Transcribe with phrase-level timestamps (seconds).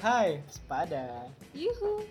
[0.00, 1.28] Hai, sepada.
[1.52, 2.04] Yuhu.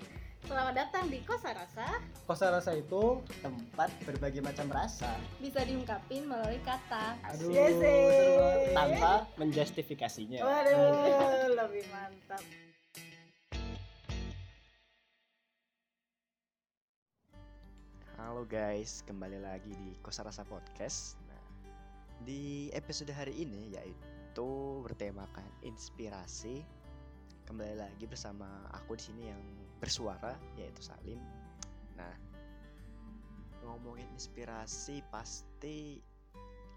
[0.45, 1.87] Selamat datang di Kosa Rasa.
[2.25, 5.09] Kosa rasa itu tempat berbagai macam rasa.
[5.37, 7.17] Bisa diungkapin melalui kata.
[7.27, 7.93] Aduh, Yes, seru
[8.33, 8.57] banget.
[8.57, 8.73] eh.
[8.73, 10.39] tanpa menjustifikasinya.
[10.41, 10.89] Waduh,
[11.53, 12.41] lebih mantap.
[18.19, 21.15] Halo guys, kembali lagi di Kosa Rasa Podcast.
[21.25, 21.43] Nah,
[22.27, 24.49] di episode hari ini yaitu
[24.83, 26.61] bertemakan inspirasi.
[27.49, 29.41] Kembali lagi bersama aku di sini yang
[29.81, 31.17] bersuara yaitu Salim.
[31.97, 32.13] Nah,
[33.65, 35.97] ngomongin inspirasi pasti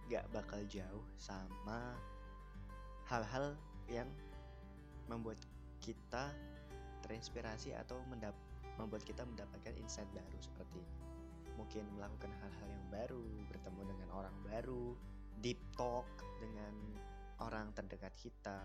[0.08, 1.92] gak bakal jauh sama
[3.04, 3.52] hal-hal
[3.84, 4.08] yang
[5.12, 5.36] membuat
[5.84, 6.32] kita
[7.04, 8.32] terinspirasi atau mendap
[8.80, 10.80] membuat kita mendapatkan insight baru seperti
[11.60, 13.20] mungkin melakukan hal-hal yang baru,
[13.52, 14.96] bertemu dengan orang baru,
[15.44, 16.08] deep talk
[16.40, 16.72] dengan
[17.44, 18.56] orang terdekat kita,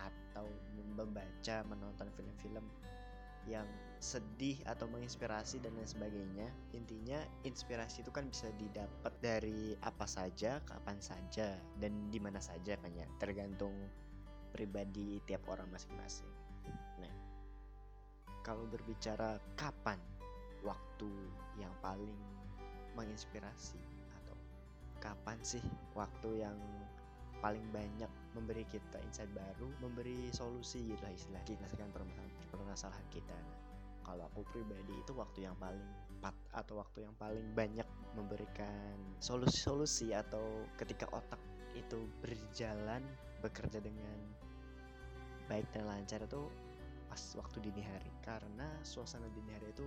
[0.00, 0.48] atau
[0.96, 2.64] membaca, menonton film-film
[3.48, 3.66] yang
[4.00, 6.48] sedih atau menginspirasi dan lain sebagainya.
[6.72, 12.76] Intinya inspirasi itu kan bisa didapat dari apa saja, kapan saja, dan di mana saja
[12.80, 13.76] kan ya, tergantung
[14.52, 16.28] pribadi tiap orang masing-masing.
[17.00, 17.14] Nah,
[18.40, 20.00] kalau berbicara kapan
[20.64, 21.12] waktu
[21.56, 22.16] yang paling
[22.96, 23.80] menginspirasi
[24.20, 24.36] atau
[25.00, 25.62] kapan sih
[25.96, 26.56] waktu yang
[27.40, 31.92] paling banyak memberi kita insight baru, memberi solusi gitu lah istilah kita sekarang
[32.52, 33.32] permasalahan, kita.
[33.32, 33.58] Nah,
[34.04, 35.82] kalau aku pribadi itu waktu yang paling
[36.20, 38.92] tepat atau waktu yang paling banyak memberikan
[39.24, 41.40] solusi-solusi atau ketika otak
[41.72, 43.00] itu berjalan
[43.40, 44.18] bekerja dengan
[45.48, 46.44] baik dan lancar itu
[47.08, 48.12] pas waktu dini hari.
[48.20, 49.86] Karena suasana dini hari itu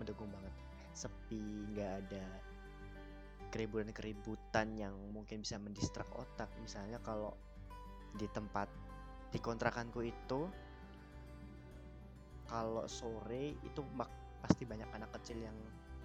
[0.00, 0.54] mendukung banget.
[0.96, 2.26] Sepi nggak ada
[3.48, 6.48] keributan-keributan yang mungkin bisa mendistrak otak.
[6.60, 7.34] Misalnya kalau
[8.16, 8.68] di tempat
[9.28, 10.48] di kontrakanku itu
[12.48, 15.56] kalau sore itu mak- pasti banyak anak kecil yang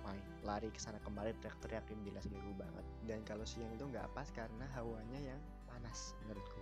[0.04, 2.86] main lari ke sana kemari teriak-teriak yang jelas ganggu banget.
[3.08, 6.60] Dan kalau siang itu nggak pas karena hawanya yang panas menurutku.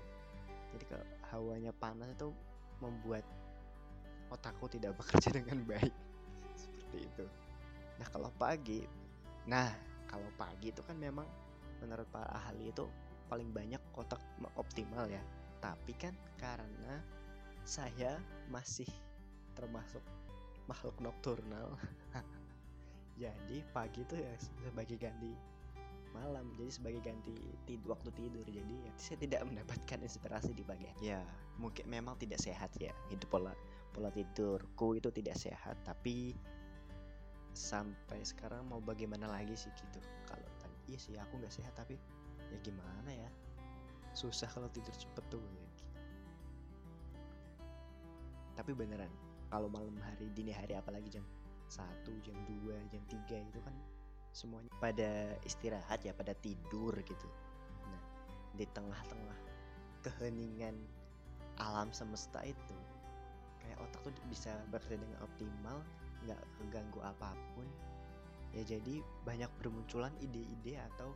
[0.77, 2.29] Jadi kalau hawanya panas itu
[2.77, 3.25] membuat
[4.29, 5.93] otakku tidak bekerja dengan baik.
[6.53, 7.25] Seperti itu.
[7.97, 8.85] Nah kalau pagi
[9.49, 9.73] nah
[10.11, 11.25] kalau pagi itu kan memang
[11.79, 12.85] menurut para ahli itu
[13.31, 15.23] paling banyak otak ma- optimal ya.
[15.63, 16.99] Tapi kan karena
[17.63, 18.19] saya
[18.51, 18.87] masih
[19.55, 20.03] termasuk
[20.67, 21.79] makhluk nokturnal.
[23.23, 24.33] Jadi pagi itu ya
[24.67, 25.31] sebagai ganti
[26.11, 28.43] malam jadi sebagai ganti tidur waktu tidur.
[28.43, 30.89] Jadi ya saya tidak mendapatkan inspirasi di pagi.
[30.99, 31.23] Ya
[31.55, 32.91] mungkin memang tidak sehat ya.
[33.13, 33.53] Hidup pola
[33.93, 36.35] pola tidurku itu tidak sehat tapi
[37.51, 39.99] sampai sekarang mau bagaimana lagi sih gitu.
[40.27, 41.99] Kalau tadi iya sih aku nggak sehat tapi
[42.51, 43.29] ya gimana ya?
[44.11, 45.71] Susah kalau tidur cepet tuh ya.
[48.61, 49.09] tapi beneran
[49.49, 51.25] kalau malam hari dini hari apalagi jam
[51.65, 53.75] satu jam 2 jam 3 itu kan
[54.37, 57.27] semuanya pada istirahat ya pada tidur gitu.
[57.89, 58.01] Nah
[58.53, 59.37] di tengah-tengah
[60.05, 60.77] keheningan
[61.57, 62.77] alam semesta itu
[63.65, 65.81] kayak otak tuh bisa bekerja dengan optimal
[66.25, 67.67] nggak keganggu apa pun.
[68.51, 71.15] Ya jadi banyak bermunculan ide-ide atau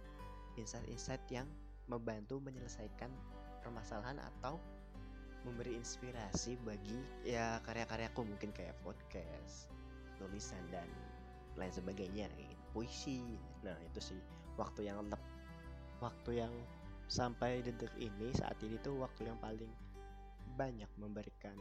[0.55, 1.47] insight-insight yang
[1.91, 3.11] membantu menyelesaikan
[3.59, 4.57] permasalahan atau
[5.43, 8.23] memberi inspirasi bagi ya karya-karyaku.
[8.23, 9.69] Mungkin kayak podcast
[10.17, 10.87] tulisan dan
[11.59, 12.31] lain sebagainya.
[12.31, 12.63] Kayak gitu.
[12.71, 13.21] puisi.
[13.63, 14.19] Nah itu sih
[14.55, 15.03] waktu yang
[15.99, 16.53] waktu yang
[17.05, 19.69] sampai detik ini saat ini tuh waktu yang paling
[20.55, 21.53] banyak memberikan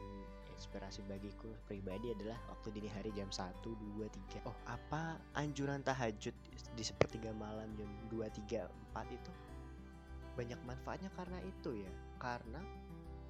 [0.55, 6.31] inspirasi bagiku pribadi adalah waktu dini hari jam 1, 2, 3 Oh apa anjuran tahajud
[6.73, 8.63] di sepertiga malam jam 2, 3,
[8.95, 9.31] 4 itu?
[10.39, 11.91] Banyak manfaatnya karena itu ya.
[12.15, 12.63] Karena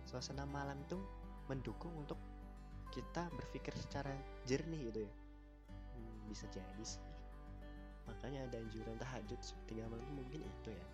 [0.05, 1.01] suasana malam itu
[1.49, 2.21] mendukung untuk
[2.93, 4.13] kita berpikir secara
[4.45, 5.13] jernih gitu ya.
[5.97, 7.01] Hmm, Bisa jadi sih.
[8.05, 10.85] Makanya ada anjuran tahajud sepertiga malam itu mungkin itu ya.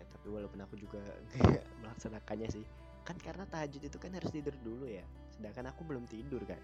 [0.00, 1.04] Ya tapi walaupun aku juga
[1.84, 2.64] melaksanakannya sih
[3.08, 5.00] kan karena tahajud itu kan harus tidur dulu ya.
[5.32, 6.60] Sedangkan aku belum tidur kan.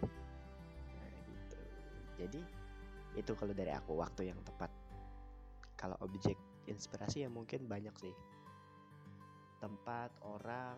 [1.00, 1.56] Nah gitu.
[2.20, 2.41] Jadi
[3.17, 4.69] itu kalau dari aku waktu yang tepat.
[5.81, 6.37] Kalau objek
[6.69, 8.12] inspirasi ya mungkin banyak sih.
[9.64, 10.76] Tempat orang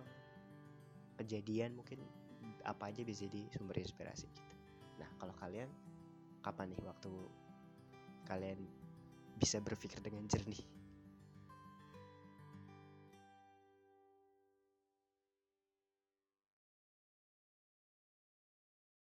[1.18, 1.98] kejadian mungkin
[2.62, 4.54] apa aja bisa jadi sumber inspirasi gitu.
[5.02, 5.66] Nah kalau kalian
[6.46, 7.10] kapan nih waktu
[8.30, 8.62] kalian
[9.34, 10.62] bisa berpikir dengan jernih